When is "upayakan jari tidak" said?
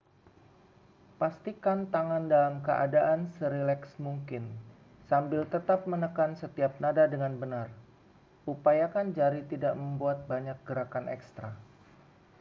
8.53-9.73